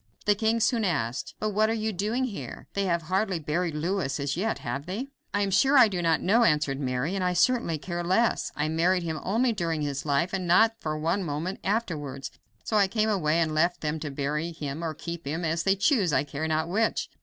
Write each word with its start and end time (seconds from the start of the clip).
The 0.25 0.33
king 0.33 0.59
soon 0.59 0.83
asked: 0.83 1.35
"But 1.39 1.49
what 1.51 1.69
are 1.69 1.73
you 1.75 1.93
doing 1.93 2.23
here? 2.23 2.67
They 2.73 2.85
have 2.85 3.03
hardly 3.03 3.37
buried 3.37 3.75
Louis 3.75 4.19
as 4.19 4.35
yet, 4.35 4.57
have 4.57 4.87
they?" 4.87 5.09
"I 5.31 5.41
am 5.41 5.51
sure 5.51 5.77
I 5.77 5.87
do 5.87 6.01
not 6.01 6.21
know," 6.21 6.43
answered 6.43 6.79
Mary, 6.79 7.13
"and 7.13 7.23
I 7.23 7.33
certainly 7.33 7.77
care 7.77 8.03
less. 8.03 8.51
I 8.55 8.67
married 8.67 9.03
him 9.03 9.19
only 9.21 9.53
during 9.53 9.83
his 9.83 10.03
life, 10.03 10.33
and 10.33 10.47
not 10.47 10.73
for 10.79 10.97
one 10.97 11.23
moment 11.23 11.59
afterwards, 11.63 12.31
so 12.63 12.77
I 12.77 12.87
came 12.87 13.09
away 13.09 13.39
and 13.39 13.53
left 13.53 13.81
them 13.81 13.99
to 13.99 14.09
bury 14.09 14.53
him 14.53 14.83
or 14.83 14.95
keep 14.95 15.27
him, 15.27 15.45
as 15.45 15.61
they 15.61 15.75
choose; 15.75 16.11
I 16.11 16.23
care 16.23 16.47
not 16.47 16.67
which." 16.67 17.07